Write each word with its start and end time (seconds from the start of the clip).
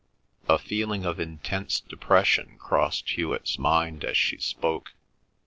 A 0.49 0.57
feeling 0.57 1.05
of 1.05 1.19
intense 1.19 1.79
depression 1.79 2.55
crossed 2.57 3.07
Hewet's 3.11 3.59
mind 3.59 4.03
as 4.03 4.17
she 4.17 4.39
spoke. 4.39 4.93